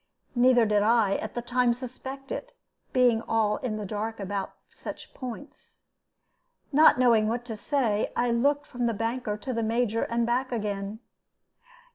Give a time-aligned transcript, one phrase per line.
[0.33, 2.57] Neither did I, at the time, suspect it,
[2.91, 5.81] being all in the dark upon such points.
[6.71, 10.51] Not knowing what to say, I looked from the banker to the Major, and back
[10.51, 11.01] again.